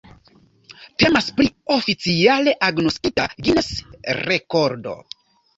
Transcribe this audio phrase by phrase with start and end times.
[1.03, 1.45] Temas pri
[1.75, 4.99] oficiale agnoskita Guiness-rekordo.